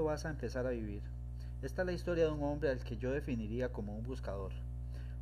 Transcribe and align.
¿Cuándo 0.00 0.12
vas 0.12 0.24
a 0.24 0.30
empezar 0.30 0.66
a 0.66 0.70
vivir? 0.70 1.02
Esta 1.60 1.82
es 1.82 1.86
la 1.86 1.92
historia 1.92 2.24
de 2.24 2.30
un 2.30 2.42
hombre 2.42 2.70
al 2.70 2.82
que 2.82 2.96
yo 2.96 3.12
definiría 3.12 3.70
como 3.70 3.94
un 3.94 4.02
buscador. 4.02 4.50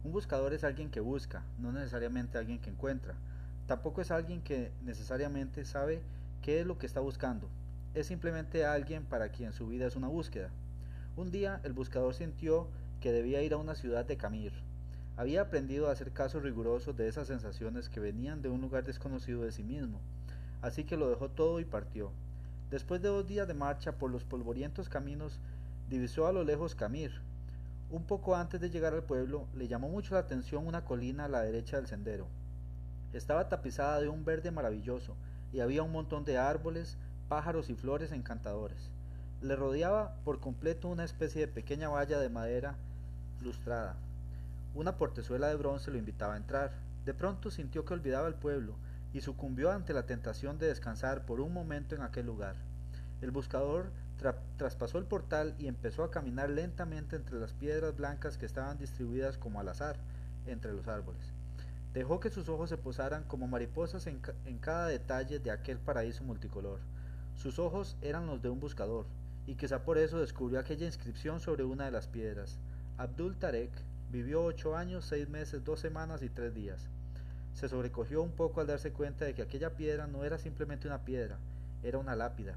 Un 0.05 0.13
buscador 0.13 0.53
es 0.53 0.63
alguien 0.63 0.89
que 0.89 1.01
busca, 1.01 1.43
no 1.59 1.73
necesariamente 1.73 2.39
alguien 2.39 2.61
que 2.61 2.71
encuentra. 2.71 3.17
Tampoco 3.67 4.03
es 4.03 4.13
alguien 4.13 4.41
que 4.41 4.71
necesariamente 4.85 5.65
sabe 5.65 6.01
qué 6.43 6.61
es 6.61 6.67
lo 6.67 6.79
que 6.79 6.87
está 6.87 7.01
buscando. 7.01 7.49
Es 7.93 8.07
simplemente 8.07 8.65
alguien 8.65 9.05
para 9.05 9.31
quien 9.31 9.53
su 9.53 9.67
vida 9.67 9.85
es 9.85 9.97
una 9.97 10.07
búsqueda. 10.07 10.51
Un 11.17 11.33
día 11.33 11.61
el 11.65 11.73
buscador 11.73 12.15
sintió 12.15 12.69
que 13.01 13.11
debía 13.11 13.43
ir 13.43 13.55
a 13.55 13.59
una 13.59 13.75
ciudad 13.75 14.05
de 14.05 14.17
Camir. 14.17 14.53
Había 15.17 15.41
aprendido 15.41 15.89
a 15.89 15.93
hacer 15.93 16.13
caso 16.13 16.39
riguroso 16.39 16.93
de 16.93 17.09
esas 17.09 17.27
sensaciones 17.27 17.89
que 17.89 17.99
venían 17.99 18.43
de 18.43 18.49
un 18.49 18.61
lugar 18.61 18.85
desconocido 18.85 19.43
de 19.43 19.51
sí 19.51 19.65
mismo. 19.65 19.99
Así 20.63 20.85
que 20.85 20.97
lo 20.97 21.11
dejó 21.11 21.31
todo 21.31 21.59
y 21.59 21.65
partió. 21.65 22.13
Después 22.71 23.01
de 23.01 23.09
dos 23.09 23.27
días 23.27 23.49
de 23.49 23.55
marcha 23.55 23.93
por 23.93 24.11
los 24.11 24.25
polvorientos 24.25 24.91
caminos 24.91 25.41
divisó 25.89 26.27
a 26.27 26.33
lo 26.33 26.45
lejos 26.45 26.75
Camir. 26.75 27.13
Un 27.91 28.05
poco 28.05 28.37
antes 28.37 28.61
de 28.61 28.69
llegar 28.69 28.93
al 28.93 29.05
pueblo, 29.05 29.47
le 29.55 29.69
llamó 29.69 29.89
mucho 29.89 30.13
la 30.13 30.21
atención 30.21 30.67
una 30.67 30.85
colina 30.85 31.25
a 31.25 31.29
la 31.29 31.41
derecha 31.41 31.79
del 31.79 31.87
sendero. 31.87 32.27
Estaba 33.15 33.49
tapizada 33.49 34.01
de 34.01 34.09
un 34.09 34.27
verde 34.27 34.51
maravilloso, 34.51 35.17
y 35.51 35.61
había 35.61 35.83
un 35.83 35.93
montón 35.93 36.27
de 36.27 36.37
árboles, 36.37 36.99
pájaros 37.31 37.71
y 37.71 37.75
flores 37.75 38.13
encantadores. 38.13 38.91
Le 39.41 39.57
rodeaba 39.57 40.17
por 40.25 40.39
completo 40.39 40.89
una 40.89 41.05
especie 41.05 41.41
de 41.41 41.53
pequeña 41.53 41.89
valla 41.89 42.19
de 42.19 42.29
madera 42.29 42.77
lustrada. 43.41 43.97
Una 44.75 44.99
portezuela 44.99 45.49
de 45.49 45.57
bronce 45.57 45.91
lo 45.91 45.97
invitaba 45.97 46.35
a 46.35 46.39
entrar. 46.39 46.73
De 47.07 47.15
pronto 47.15 47.51
sintió 47.51 47.87
que 47.87 47.95
olvidaba 47.95 48.29
el 48.29 48.35
pueblo 48.35 48.75
y 49.13 49.21
sucumbió 49.21 49.71
ante 49.71 49.93
la 49.93 50.07
tentación 50.07 50.59
de 50.59 50.67
descansar 50.67 51.25
por 51.25 51.41
un 51.41 51.53
momento 51.53 51.95
en 51.95 52.03
aquel 52.03 52.27
lugar. 52.27 52.57
El 53.21 53.31
buscador 53.31 53.91
traspasó 54.57 54.99
el 54.99 55.05
portal 55.05 55.55
y 55.59 55.69
empezó 55.69 56.05
a 56.05 56.11
caminar 56.11 56.51
lentamente 56.51 57.17
entre 57.17 57.39
las 57.39 57.53
piedras 57.53 57.97
blancas 57.97 58.37
que 58.37 58.47
estaban 58.47 58.79
distribuidas 58.79 59.39
como 59.39 59.61
al 59.61 59.69
azar 59.69 59.97
entre 60.47 60.73
los 60.73 60.89
árboles. 60.89 61.33
Dejó 61.95 62.21
que 62.21 62.31
sus 62.31 62.49
ojos 62.49 62.69
se 62.69 62.77
posaran 62.77 63.25
como 63.25 63.49
mariposas 63.49 64.07
en, 64.07 64.21
en 64.45 64.59
cada 64.59 64.89
detalle 64.89 65.39
de 65.39 65.51
aquel 65.51 65.79
paraíso 65.79 66.23
multicolor. 66.25 66.81
Sus 67.35 67.59
ojos 67.59 67.97
eran 68.03 68.27
los 68.27 68.43
de 68.43 68.51
un 68.51 68.61
buscador, 68.61 69.07
y 69.47 69.55
quizá 69.55 69.83
por 69.83 69.97
eso 69.97 70.19
descubrió 70.19 70.61
aquella 70.61 70.87
inscripción 70.87 71.41
sobre 71.41 71.65
una 71.65 71.87
de 71.87 71.91
las 71.91 72.07
piedras. 72.07 72.59
Abdul 72.99 73.37
Tarek 73.39 73.71
vivió 74.11 74.45
ocho 74.45 74.77
años, 74.77 75.05
seis 75.05 75.29
meses, 75.29 75.65
dos 75.65 75.81
semanas 75.81 76.23
y 76.23 76.29
tres 76.29 76.55
días. 76.55 76.89
Se 77.59 77.69
sobrecogió 77.69 78.23
un 78.23 78.31
poco 78.31 78.61
al 78.61 78.69
darse 78.69 78.93
cuenta 78.93 79.25
de 79.25 79.35
que 79.35 79.43
aquella 79.43 79.71
piedra 79.71 80.07
no 80.07 80.23
era 80.23 80.39
simplemente 80.39 80.87
una 80.87 81.05
piedra, 81.05 81.39
era 81.83 81.99
una 81.99 82.15
lápida, 82.15 82.55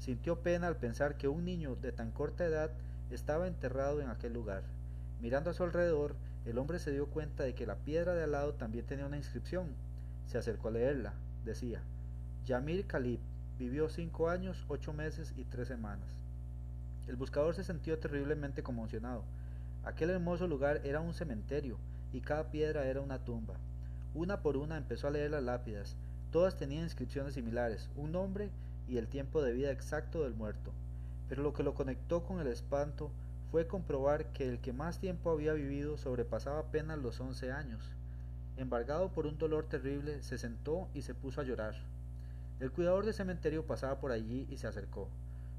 Sintió 0.00 0.40
pena 0.40 0.66
al 0.66 0.78
pensar 0.78 1.16
que 1.16 1.28
un 1.28 1.44
niño 1.44 1.76
de 1.76 1.92
tan 1.92 2.10
corta 2.10 2.44
edad 2.44 2.72
estaba 3.12 3.46
enterrado 3.46 4.00
en 4.00 4.10
aquel 4.10 4.32
lugar. 4.32 4.64
Mirando 5.20 5.50
a 5.50 5.54
su 5.54 5.62
alrededor, 5.62 6.16
el 6.44 6.58
hombre 6.58 6.80
se 6.80 6.90
dio 6.90 7.06
cuenta 7.06 7.44
de 7.44 7.54
que 7.54 7.68
la 7.68 7.76
piedra 7.76 8.12
de 8.12 8.24
al 8.24 8.32
lado 8.32 8.54
también 8.54 8.84
tenía 8.84 9.06
una 9.06 9.16
inscripción. 9.16 9.68
Se 10.26 10.38
acercó 10.38 10.66
a 10.66 10.72
leerla. 10.72 11.12
Decía, 11.44 11.82
Yamir 12.46 12.88
Khalib 12.88 13.20
vivió 13.60 13.88
cinco 13.88 14.28
años, 14.28 14.64
ocho 14.66 14.92
meses 14.92 15.34
y 15.36 15.44
tres 15.44 15.68
semanas. 15.68 16.08
El 17.06 17.14
buscador 17.14 17.54
se 17.54 17.62
sintió 17.62 17.96
terriblemente 18.00 18.64
conmocionado. 18.64 19.22
Aquel 19.84 20.10
hermoso 20.10 20.48
lugar 20.48 20.80
era 20.82 21.00
un 21.00 21.14
cementerio 21.14 21.78
y 22.12 22.22
cada 22.22 22.50
piedra 22.50 22.86
era 22.86 23.00
una 23.00 23.20
tumba. 23.20 23.54
Una 24.14 24.42
por 24.42 24.58
una 24.58 24.76
empezó 24.76 25.08
a 25.08 25.10
leer 25.10 25.30
las 25.30 25.42
lápidas. 25.42 25.96
Todas 26.30 26.56
tenían 26.56 26.84
inscripciones 26.84 27.32
similares, 27.32 27.88
un 27.96 28.12
nombre 28.12 28.50
y 28.86 28.98
el 28.98 29.08
tiempo 29.08 29.40
de 29.40 29.52
vida 29.52 29.70
exacto 29.70 30.22
del 30.22 30.34
muerto, 30.34 30.70
pero 31.30 31.42
lo 31.42 31.54
que 31.54 31.62
lo 31.62 31.72
conectó 31.72 32.22
con 32.22 32.38
el 32.38 32.46
espanto 32.46 33.10
fue 33.50 33.66
comprobar 33.66 34.26
que 34.32 34.48
el 34.48 34.58
que 34.60 34.74
más 34.74 34.98
tiempo 34.98 35.30
había 35.30 35.54
vivido 35.54 35.96
sobrepasaba 35.96 36.58
apenas 36.58 36.98
los 36.98 37.20
once 37.20 37.52
años. 37.52 37.82
Embargado 38.58 39.12
por 39.12 39.26
un 39.26 39.38
dolor 39.38 39.64
terrible, 39.64 40.22
se 40.22 40.36
sentó 40.36 40.88
y 40.92 41.02
se 41.02 41.14
puso 41.14 41.40
a 41.40 41.44
llorar. 41.44 41.74
El 42.60 42.70
cuidador 42.70 43.06
del 43.06 43.14
cementerio 43.14 43.66
pasaba 43.66 43.98
por 43.98 44.12
allí 44.12 44.46
y 44.50 44.58
se 44.58 44.66
acercó. 44.66 45.08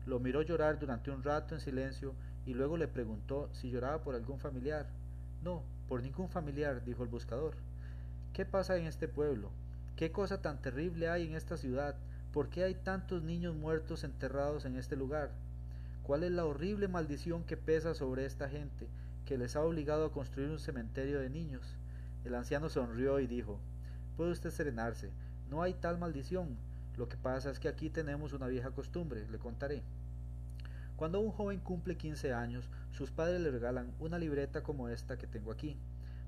Lo 0.06 0.20
miró 0.20 0.44
llorar 0.44 0.78
durante 0.78 1.10
un 1.10 1.24
rato 1.24 1.56
en 1.56 1.62
silencio 1.62 2.14
y 2.46 2.54
luego 2.54 2.78
le 2.78 2.88
preguntó 2.88 3.50
si 3.54 3.72
lloraba 3.72 4.04
por 4.04 4.14
algún 4.14 4.38
familiar. 4.38 4.86
No, 5.44 5.64
por 5.90 6.04
ningún 6.04 6.30
familiar, 6.30 6.84
dijo 6.86 7.02
el 7.02 7.10
buscador. 7.10 7.56
¿Qué 8.34 8.46
pasa 8.46 8.78
en 8.78 8.88
este 8.88 9.08
pueblo? 9.08 9.52
¿Qué 9.96 10.12
cosa 10.12 10.42
tan 10.42 10.60
terrible 10.60 11.08
hay 11.08 11.28
en 11.28 11.36
esta 11.36 11.56
ciudad? 11.56 11.96
¿Por 12.32 12.50
qué 12.50 12.64
hay 12.64 12.74
tantos 12.74 13.22
niños 13.22 13.56
muertos 13.56 14.04
enterrados 14.04 14.66
en 14.66 14.76
este 14.76 14.96
lugar? 14.96 15.30
¿Cuál 16.02 16.24
es 16.24 16.32
la 16.32 16.44
horrible 16.44 16.88
maldición 16.88 17.44
que 17.44 17.58
pesa 17.58 17.94
sobre 17.94 18.26
esta 18.26 18.50
gente 18.50 18.88
que 19.28 19.38
les 19.38 19.56
ha 19.56 19.62
obligado 19.62 20.04
a 20.04 20.12
construir 20.12 20.50
un 20.50 20.58
cementerio 20.58 21.20
de 21.20 21.30
niños? 21.30 21.78
El 22.26 22.34
anciano 22.34 22.70
sonrió 22.70 23.20
y 23.20 23.28
dijo, 23.28 23.60
Puede 24.18 24.32
usted 24.32 24.50
serenarse, 24.50 25.12
no 25.52 25.62
hay 25.62 25.76
tal 25.76 26.00
maldición. 26.00 26.58
Lo 26.98 27.08
que 27.08 27.18
pasa 27.18 27.52
es 27.52 27.60
que 27.60 27.68
aquí 27.68 27.92
tenemos 27.92 28.34
una 28.34 28.48
vieja 28.48 28.72
costumbre, 28.72 29.30
le 29.30 29.38
contaré. 29.38 29.84
Cuando 30.96 31.20
un 31.20 31.32
joven 31.32 31.60
cumple 31.60 31.98
15 31.98 32.34
años, 32.34 32.68
sus 32.90 33.12
padres 33.12 33.40
le 33.42 33.52
regalan 33.52 33.94
una 34.00 34.18
libreta 34.18 34.64
como 34.64 34.90
esta 34.90 35.20
que 35.20 35.28
tengo 35.28 35.52
aquí, 35.52 35.78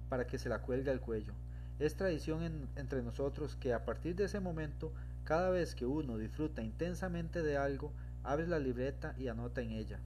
para 0.07 0.27
que 0.27 0.37
se 0.37 0.49
la 0.49 0.61
cuelgue 0.61 0.91
al 0.91 1.01
cuello. 1.01 1.33
Es 1.77 1.95
tradición 1.95 2.69
entre 2.75 3.01
nosotros 3.01 3.55
que 3.57 3.73
a 3.73 3.83
partir 3.83 4.15
de 4.15 4.25
ese 4.25 4.39
momento 4.39 4.93
cada 5.25 5.49
vez 5.49 5.75
que 5.75 5.85
uno 5.85 6.17
disfruta 6.17 6.61
intensamente 6.61 7.41
de 7.41 7.57
algo, 7.57 7.91
abre 8.23 8.47
la 8.47 8.59
libreta 8.59 9.15
y 9.17 9.27
anota 9.27 9.61
en 9.61 9.71
ella. 9.71 9.99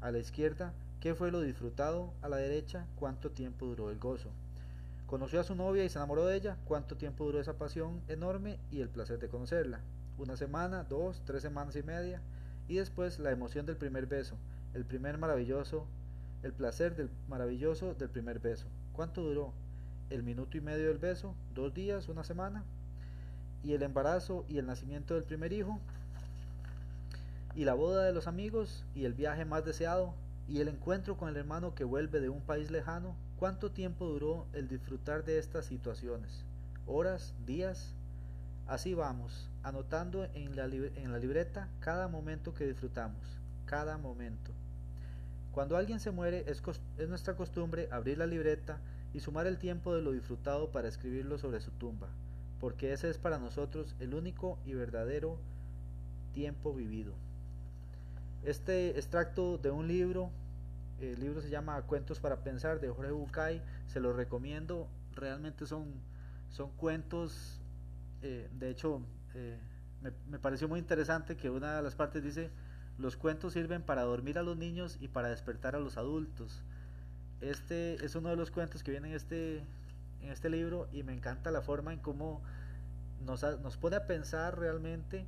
A 0.00 0.10
la 0.10 0.18
izquierda, 0.18 0.72
¿qué 1.00 1.14
fue 1.14 1.30
lo 1.30 1.42
disfrutado? 1.42 2.14
A 2.22 2.28
la 2.28 2.38
derecha, 2.38 2.86
¿cuánto 2.96 3.30
tiempo 3.30 3.66
duró 3.66 3.90
el 3.90 3.98
gozo? 3.98 4.30
Conoció 5.06 5.38
a 5.38 5.44
su 5.44 5.54
novia 5.54 5.84
y 5.84 5.88
se 5.90 5.98
enamoró 5.98 6.24
de 6.24 6.36
ella. 6.36 6.56
¿Cuánto 6.64 6.96
tiempo 6.96 7.24
duró 7.24 7.40
esa 7.40 7.58
pasión 7.58 8.00
enorme 8.08 8.58
y 8.70 8.80
el 8.80 8.88
placer 8.88 9.18
de 9.18 9.28
conocerla? 9.28 9.80
Una 10.16 10.36
semana, 10.36 10.84
dos, 10.84 11.22
tres 11.26 11.42
semanas 11.42 11.76
y 11.76 11.82
media. 11.82 12.22
Y 12.66 12.76
después 12.76 13.18
la 13.18 13.30
emoción 13.30 13.66
del 13.66 13.76
primer 13.76 14.06
beso, 14.06 14.36
el 14.72 14.86
primer 14.86 15.18
maravilloso, 15.18 15.86
el 16.42 16.54
placer 16.54 16.96
del 16.96 17.10
maravilloso 17.28 17.94
del 17.94 18.08
primer 18.08 18.38
beso. 18.38 18.66
¿Cuánto 18.94 19.22
duró? 19.22 19.52
¿El 20.10 20.22
minuto 20.22 20.56
y 20.56 20.60
medio 20.60 20.88
del 20.88 20.98
beso? 20.98 21.34
¿Dos 21.54 21.74
días? 21.74 22.08
¿Una 22.08 22.24
semana? 22.24 22.64
y 23.64 23.72
el 23.72 23.82
embarazo 23.82 24.44
y 24.48 24.58
el 24.58 24.66
nacimiento 24.66 25.14
del 25.14 25.24
primer 25.24 25.52
hijo, 25.52 25.80
y 27.54 27.64
la 27.64 27.74
boda 27.74 28.04
de 28.04 28.12
los 28.12 28.26
amigos 28.26 28.84
y 28.94 29.04
el 29.04 29.14
viaje 29.14 29.44
más 29.44 29.64
deseado, 29.64 30.14
y 30.46 30.60
el 30.60 30.68
encuentro 30.68 31.16
con 31.16 31.30
el 31.30 31.36
hermano 31.36 31.74
que 31.74 31.84
vuelve 31.84 32.20
de 32.20 32.28
un 32.28 32.42
país 32.42 32.70
lejano, 32.70 33.16
¿cuánto 33.38 33.70
tiempo 33.70 34.06
duró 34.06 34.46
el 34.52 34.68
disfrutar 34.68 35.24
de 35.24 35.38
estas 35.38 35.64
situaciones? 35.64 36.44
¿Horas? 36.86 37.32
¿Días? 37.46 37.94
Así 38.66 38.92
vamos, 38.92 39.48
anotando 39.62 40.24
en 40.34 40.56
la, 40.56 40.66
libreta 40.66 41.68
cada 41.80 42.08
momento 42.08 42.52
que 42.54 42.66
disfrutamos, 42.66 43.22
cada 43.64 43.96
momento. 43.96 44.50
Cuando 45.52 45.76
alguien 45.76 46.00
se 46.00 46.10
muere 46.10 46.44
es 46.46 47.08
nuestra 47.08 47.36
costumbre 47.36 47.88
abrir 47.90 48.18
la 48.18 48.26
libreta 48.26 48.78
y 49.14 49.20
sumar 49.20 49.46
el 49.46 49.56
tiempo 49.58 49.94
de 49.94 50.02
lo 50.02 50.12
disfrutado 50.12 50.70
para 50.70 50.88
escribirlo 50.88 51.38
sobre 51.38 51.60
su 51.60 51.70
tumba 51.70 52.08
porque 52.64 52.94
ese 52.94 53.10
es 53.10 53.18
para 53.18 53.38
nosotros 53.38 53.94
el 54.00 54.14
único 54.14 54.58
y 54.64 54.72
verdadero 54.72 55.36
tiempo 56.32 56.72
vivido. 56.72 57.12
Este 58.42 58.96
extracto 58.96 59.58
de 59.58 59.70
un 59.70 59.86
libro, 59.86 60.30
el 60.98 61.20
libro 61.20 61.42
se 61.42 61.50
llama 61.50 61.82
Cuentos 61.82 62.20
para 62.20 62.42
Pensar 62.42 62.80
de 62.80 62.88
Jorge 62.88 63.12
Bucay, 63.12 63.62
se 63.86 64.00
lo 64.00 64.14
recomiendo, 64.14 64.88
realmente 65.14 65.66
son, 65.66 65.92
son 66.48 66.70
cuentos, 66.70 67.60
eh, 68.22 68.48
de 68.58 68.70
hecho 68.70 69.02
eh, 69.34 69.58
me, 70.00 70.12
me 70.30 70.38
pareció 70.38 70.66
muy 70.66 70.80
interesante 70.80 71.36
que 71.36 71.50
una 71.50 71.76
de 71.76 71.82
las 71.82 71.94
partes 71.94 72.22
dice, 72.22 72.50
los 72.96 73.18
cuentos 73.18 73.52
sirven 73.52 73.82
para 73.82 74.04
dormir 74.04 74.38
a 74.38 74.42
los 74.42 74.56
niños 74.56 74.96
y 75.02 75.08
para 75.08 75.28
despertar 75.28 75.76
a 75.76 75.80
los 75.80 75.98
adultos. 75.98 76.62
Este 77.50 78.02
es 78.04 78.14
uno 78.14 78.30
de 78.30 78.36
los 78.36 78.50
cuentos 78.50 78.82
que 78.82 78.90
viene 78.90 79.08
en 79.08 79.14
este 79.14 79.62
en 80.22 80.30
este 80.32 80.48
libro 80.48 80.88
y 80.92 81.02
me 81.02 81.12
encanta 81.12 81.50
la 81.50 81.60
forma 81.60 81.92
en 81.92 81.98
cómo 81.98 82.40
nos, 83.26 83.42
nos 83.60 83.76
pone 83.76 83.96
a 83.96 84.06
pensar 84.06 84.58
realmente 84.58 85.26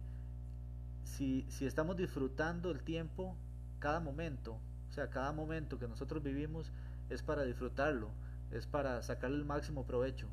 si, 1.05 1.45
si 1.51 1.67
estamos 1.67 1.97
disfrutando 1.97 2.71
el 2.71 2.83
tiempo 2.83 3.37
cada 3.79 4.01
momento, 4.01 4.59
o 4.89 4.93
sea, 4.93 5.11
cada 5.11 5.33
momento 5.33 5.79
que 5.79 5.87
nosotros 5.87 6.23
vivimos 6.23 6.73
es 7.11 7.23
para 7.23 7.43
disfrutarlo, 7.43 8.09
es 8.51 8.67
para 8.67 9.03
sacarle 9.03 9.37
el 9.37 9.45
máximo 9.45 9.85
provecho. 9.85 10.27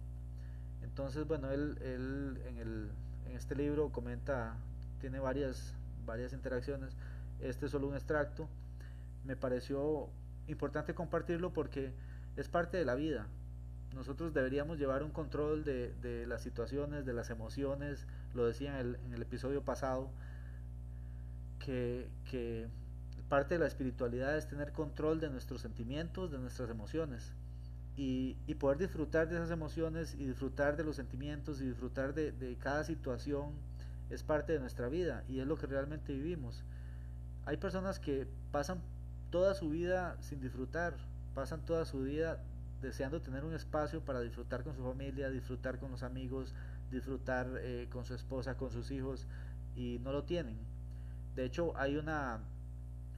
Entonces, 0.81 1.27
bueno, 1.27 1.51
él, 1.51 1.77
él 1.81 2.41
en, 2.47 2.57
el, 2.57 2.89
en 3.27 3.35
este 3.35 3.56
libro 3.56 3.91
comenta, 3.91 4.56
tiene 5.01 5.19
varias, 5.19 5.74
varias 6.06 6.31
interacciones, 6.31 6.95
este 7.41 7.65
es 7.65 7.71
solo 7.71 7.88
un 7.88 7.95
extracto, 7.95 8.47
me 9.25 9.35
pareció 9.35 10.09
importante 10.48 10.94
compartirlo 10.94 11.54
porque 11.54 11.94
es 12.36 12.50
parte 12.50 12.78
de 12.78 12.86
la 12.86 12.95
vida. 12.95 13.28
Nosotros 13.94 14.34
deberíamos 14.34 14.80
llevar 14.80 15.04
un 15.04 15.12
control 15.12 15.63
de, 15.63 15.94
de 16.01 16.25
las 16.25 16.42
situaciones, 16.42 17.06
de 17.06 17.13
las 17.13 17.30
emociones, 17.30 18.07
lo 18.34 18.45
decía 18.45 18.80
en 18.80 19.13
el, 19.13 19.22
episodio 19.22 19.62
pasado, 19.63 20.10
que, 21.60 22.10
que 22.30 22.68
parte 23.30 23.56
de 23.56 23.60
la 23.60 23.68
espiritualidad 23.68 24.38
es 24.38 24.48
tener 24.48 24.72
control 24.72 25.19
de 25.19 25.30
nuestros 25.30 25.62
sentimientos, 25.62 26.31
de 26.31 26.40
nuestras 26.40 26.69
emociones. 26.69 27.34
Y, 27.95 28.38
y, 28.48 28.56
poder 28.56 28.80
disfrutar 28.80 29.30
de 29.30 29.36
esas 29.36 29.51
emociones 29.51 30.16
y 30.16 30.25
disfrutar 30.25 30.75
de 30.75 30.84
los 30.84 30.95
sentimientos 30.95 31.62
y 31.62 31.66
disfrutar 31.68 32.16
de, 32.16 32.31
de, 32.31 32.56
cada 32.56 32.84
situación 32.84 33.51
es 34.10 34.24
parte 34.24 34.54
de 34.54 34.60
nuestra 34.60 34.90
vida 34.90 35.24
y 35.30 35.40
es 35.40 35.45
lo 35.45 35.57
que 35.57 35.68
realmente 35.68 36.12
vivimos. 36.12 36.63
Hay 37.45 37.57
personas 37.57 38.00
que 38.00 38.25
pasan 38.51 38.81
toda 39.33 39.56
su 39.56 39.71
vida 39.71 40.15
sin 40.19 40.39
disfrutar, 40.39 40.94
pasan 41.33 41.65
toda 41.65 41.85
su 41.85 42.01
vida 42.01 42.38
deseando 42.83 43.19
tener 43.19 43.44
un 43.44 43.56
espacio 43.56 44.00
para 44.00 44.21
disfrutar 44.21 44.63
con 44.63 44.75
su 44.75 44.83
familia, 44.83 45.31
disfrutar 45.31 45.80
con 45.80 45.89
los 45.89 46.03
amigos, 46.03 46.53
disfrutar 46.91 47.47
eh, 47.62 47.88
con 47.91 48.06
su 48.06 48.13
esposa, 48.13 48.57
con 48.57 48.69
sus 48.69 48.91
hijos 48.91 49.25
y 49.75 49.97
no 50.03 50.12
lo 50.12 50.24
tienen. 50.24 50.56
De 51.35 51.45
hecho, 51.45 51.75
hay 51.77 51.97
una 51.97 52.41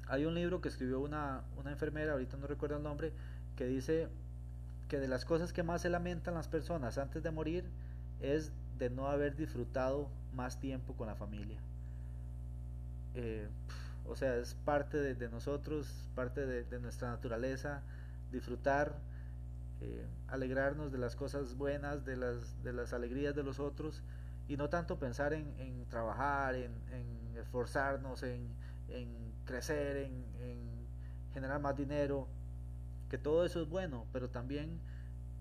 hay 0.08 0.24
un 0.24 0.36
libro 0.36 0.62
que 0.62 0.70
escribió 0.70 1.02
una, 1.02 1.42
una 1.58 1.72
enfermera, 1.72 2.14
ahorita 2.14 2.38
no 2.38 2.48
recuerdo 2.48 2.78
el 2.78 2.84
nombre, 2.84 3.12
que 3.58 3.66
dice 3.66 4.08
que 4.88 5.00
de 5.00 5.10
las 5.10 5.26
cosas 5.26 5.52
que 5.52 5.64
más 5.64 5.82
se 5.82 5.90
lamentan 5.90 6.36
las 6.36 6.48
personas 6.48 6.98
antes 6.98 7.24
de 7.24 7.32
morir 7.32 7.66
es 8.22 8.54
de 8.78 8.90
no 8.90 9.10
haber 9.10 9.36
disfrutado 9.36 10.08
más 10.34 10.62
tiempo 10.62 10.94
con 10.94 11.08
la 11.08 11.16
familia. 11.16 11.60
Eh, 13.16 13.50
o 14.08 14.16
sea, 14.16 14.36
es 14.38 14.56
parte 14.56 15.16
de, 15.16 15.30
nosotros, 15.30 16.10
parte 16.16 16.46
de, 16.46 16.80
nuestra 16.80 17.10
naturaleza, 17.10 17.82
disfrutar, 18.32 19.00
eh, 19.82 20.06
alegrarnos 20.28 20.92
de 20.92 20.98
las 20.98 21.16
cosas 21.16 21.56
buenas, 21.56 22.06
de 22.06 22.18
las, 22.18 22.64
de 22.64 22.74
las 22.74 22.94
alegrías 22.94 23.36
de 23.36 23.44
los 23.44 23.60
otros, 23.60 24.04
y 24.48 24.58
no 24.58 24.70
tanto 24.70 25.00
pensar 25.00 25.34
en, 25.34 25.86
trabajar, 25.90 26.56
en, 26.56 26.72
esforzarnos, 27.38 28.24
en, 28.24 28.48
crecer, 29.46 29.98
en, 29.98 30.26
en 30.42 30.88
generar 31.34 31.60
más 31.60 31.76
dinero, 31.76 32.28
que 33.10 33.18
todo 33.18 33.46
eso 33.46 33.62
es 33.62 33.70
bueno, 33.70 34.06
pero 34.12 34.30
también 34.30 34.80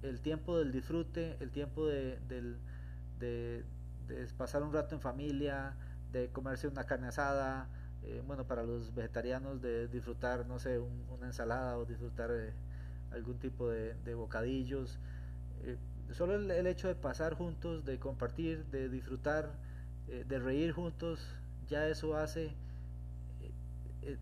el 0.02 0.20
tiempo 0.20 0.58
del 0.58 0.70
disfrute, 0.70 1.36
el 1.40 1.50
tiempo 1.50 1.86
de, 1.86 2.18
de, 2.28 3.64
de, 4.06 4.26
pasar 4.36 4.62
un 4.62 4.72
rato 4.72 4.94
en 4.94 5.00
familia, 5.00 5.74
de 6.12 6.28
comerse 6.30 6.68
una 6.68 6.84
carne 6.84 7.08
asada, 7.08 7.68
eh, 8.06 8.22
bueno, 8.26 8.46
para 8.46 8.62
los 8.62 8.94
vegetarianos 8.94 9.62
de 9.62 9.88
disfrutar, 9.88 10.46
no 10.46 10.58
sé, 10.58 10.78
un, 10.78 11.06
una 11.10 11.26
ensalada 11.26 11.78
o 11.78 11.84
disfrutar 11.84 12.30
eh, 12.32 12.52
algún 13.12 13.38
tipo 13.38 13.68
de, 13.70 14.14
bocadillos. 14.14 14.98
Eh, 15.62 15.76
solo 16.12 16.34
el, 16.34 16.66
hecho 16.66 16.88
de 16.88 16.94
pasar 16.94 17.34
juntos, 17.34 17.84
de 17.84 17.98
compartir, 17.98 18.64
de 18.66 18.88
disfrutar, 18.88 19.52
de 20.06 20.38
reír 20.38 20.72
juntos, 20.72 21.26
ya 21.66 21.88
eso 21.88 22.14
hace, 22.14 22.54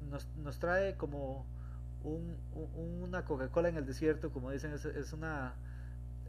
nos, 0.08 0.28
nos 0.37 0.61
trae 0.61 0.96
como 0.96 1.44
un, 2.05 2.37
un, 2.55 3.02
una 3.02 3.25
Coca-Cola 3.25 3.69
en 3.69 3.76
el 3.76 3.85
desierto, 3.85 4.31
como 4.31 4.52
dicen, 4.52 4.73
es, 4.73 4.85
es, 4.85 5.12
una, 5.12 5.55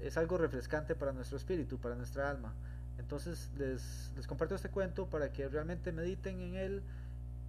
es 0.01 0.17
algo 0.17 0.39
refrescante 0.39 0.95
para 0.95 1.11
nuestro 1.11 1.37
espíritu, 1.37 1.79
para 1.79 1.95
nuestra 1.95 2.31
alma. 2.31 2.53
Entonces 2.97 3.51
les, 3.57 4.11
les 4.15 4.27
comparto 4.27 4.55
este 4.55 4.69
cuento 4.69 5.07
para 5.07 5.31
que 5.31 5.47
realmente 5.47 5.91
mediten 5.91 6.39
en 6.39 6.55
él, 6.55 6.83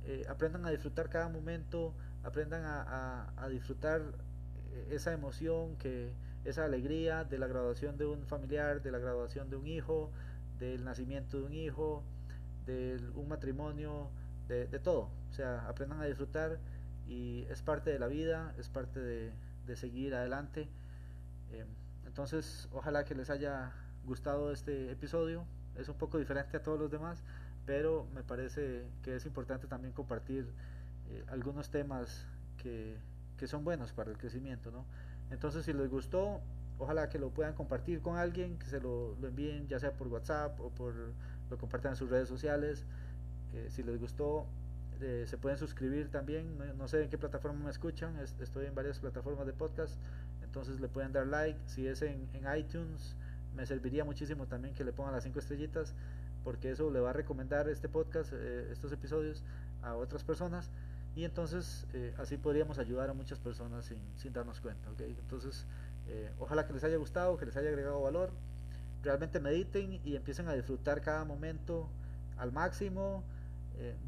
eh, 0.06 0.26
aprendan 0.28 0.66
a 0.66 0.70
disfrutar 0.70 1.08
cada 1.08 1.28
momento, 1.28 1.94
aprendan 2.22 2.64
a, 2.64 3.32
a, 3.36 3.48
disfrutar 3.48 4.02
esa 4.90 5.12
emoción, 5.12 5.76
que, 5.76 6.12
esa 6.44 6.64
alegría 6.64 7.24
de 7.24 7.38
la 7.38 7.46
graduación 7.46 7.96
de 7.96 8.06
un 8.06 8.26
familiar, 8.26 8.82
de 8.82 8.90
la 8.90 8.98
graduación 8.98 9.48
de 9.48 9.56
un 9.56 9.66
hijo, 9.66 10.10
del 10.58 10.84
nacimiento 10.84 11.38
de 11.38 11.44
un 11.44 11.54
hijo, 11.54 12.02
de 12.66 13.00
un 13.14 13.28
matrimonio, 13.28 14.10
de, 14.48 14.66
de 14.66 14.78
todo. 14.78 15.10
O 15.30 15.32
sea, 15.32 15.66
aprendan 15.68 16.00
a 16.00 16.04
disfrutar 16.04 16.58
y 17.06 17.44
es 17.50 17.62
parte 17.62 17.90
de 17.90 17.98
la 17.98 18.08
vida, 18.08 18.54
es 18.58 18.68
parte 18.68 19.00
de, 19.00 19.32
de 19.66 19.76
seguir 19.76 20.14
adelante. 20.14 20.68
Eh, 21.50 21.64
entonces, 22.06 22.68
ojalá 22.72 23.04
que 23.04 23.14
les 23.14 23.30
haya 23.30 23.72
gustado 24.04 24.52
este 24.52 24.90
episodio. 24.90 25.46
Es 25.76 25.88
un 25.88 25.96
poco 25.96 26.18
diferente 26.18 26.56
a 26.56 26.62
todos 26.62 26.78
los 26.78 26.90
demás, 26.90 27.24
pero 27.66 28.06
me 28.14 28.22
parece 28.22 28.84
que 29.02 29.16
es 29.16 29.26
importante 29.26 29.66
también 29.66 29.92
compartir 29.92 30.46
eh, 31.10 31.24
algunos 31.28 31.70
temas 31.70 32.26
que, 32.56 32.96
que, 33.36 33.46
son 33.46 33.64
buenos 33.64 33.92
para 33.92 34.10
el 34.10 34.18
crecimiento. 34.18 34.70
¿no? 34.70 34.84
Entonces, 35.30 35.64
si 35.64 35.72
les 35.72 35.88
gustó, 35.88 36.40
ojalá 36.78 37.08
que 37.08 37.18
lo 37.18 37.30
puedan 37.30 37.54
compartir 37.54 38.00
con 38.00 38.16
alguien, 38.16 38.58
que 38.58 38.66
se 38.66 38.80
lo, 38.80 39.16
lo 39.20 39.28
envíen 39.28 39.68
ya 39.68 39.78
sea 39.78 39.92
por 39.92 40.08
WhatsApp 40.08 40.60
o 40.60 40.70
por 40.70 40.94
lo 41.50 41.58
compartan 41.58 41.92
en 41.92 41.96
sus 41.96 42.10
redes 42.10 42.28
sociales. 42.28 42.84
Eh, 43.54 43.68
si 43.70 43.82
les 43.82 43.98
gustó, 43.98 44.46
eh, 45.00 45.24
se 45.26 45.38
pueden 45.38 45.58
suscribir 45.58 46.10
también, 46.10 46.56
no, 46.58 46.72
no, 46.74 46.88
sé 46.88 47.02
en 47.02 47.10
qué 47.10 47.18
plataforma 47.18 47.64
me 47.64 47.70
escuchan, 47.70 48.16
es, 48.18 48.34
estoy 48.40 48.66
en 48.66 48.74
varias 48.74 48.98
plataformas 48.98 49.46
de 49.46 49.52
podcast, 49.52 49.96
entonces 50.42 50.80
le 50.80 50.88
pueden 50.88 51.12
dar 51.12 51.26
like, 51.26 51.58
si 51.66 51.86
es 51.86 52.02
en, 52.02 52.28
en, 52.32 52.56
iTunes, 52.56 53.16
me 53.54 53.66
serviría 53.66 54.04
muchísimo 54.04 54.46
también 54.46 54.74
que 54.74 54.84
le 54.84 54.92
pongan 54.92 55.12
las 55.12 55.24
5 55.24 55.38
estrellitas, 55.38 55.94
porque 56.44 56.70
eso 56.70 56.90
le 56.90 57.00
va 57.00 57.10
a 57.10 57.12
recomendar 57.14 57.68
este 57.68 57.88
podcast, 57.88 58.32
eh, 58.34 58.68
estos 58.70 58.92
episodios 58.92 59.42
a 59.82 59.96
otras 59.96 60.22
personas, 60.22 60.70
y 61.16 61.24
entonces 61.24 61.86
eh, 61.94 62.14
así 62.18 62.36
podríamos 62.36 62.78
ayudar 62.78 63.08
a 63.08 63.14
muchas 63.14 63.40
personas 63.40 63.90
sin, 64.16 64.32
darnos 64.32 64.60
cuenta. 64.60 64.90
Entonces, 64.98 65.66
eh, 66.06 66.30
ojalá 66.38 66.66
que 66.66 66.74
les 66.74 66.84
haya 66.84 66.96
gustado, 66.96 67.36
que 67.38 67.46
les 67.46 67.56
haya 67.56 67.70
agregado 67.70 68.00
valor, 68.02 68.30
realmente 69.02 69.40
mediten 69.40 70.00
y 70.04 70.16
empiecen 70.16 70.48
a 70.48 70.52
disfrutar 70.52 71.00
cada 71.00 71.24
momento 71.24 71.88
al 72.36 72.52
máximo, 72.52 73.24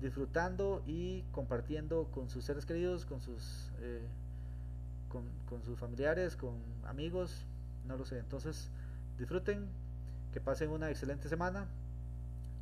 disfrutando 0.00 0.82
y 0.86 1.22
compartiendo 1.32 2.08
con 2.12 2.30
sus 2.30 2.44
seres 2.44 2.64
queridos, 2.64 3.04
con 3.04 3.20
sus, 3.20 3.70
con, 5.48 5.62
sus 5.64 5.78
familiares, 5.78 6.36
con 6.36 6.54
amigos, 6.86 7.44
no 7.86 7.96
lo 7.96 8.04
sé. 8.04 8.18
Entonces, 8.18 8.70
disfruten, 9.18 9.66
que 10.32 10.40
pasen 10.40 10.70
una 10.70 10.90
excelente 10.90 11.28
semana. 11.28 11.66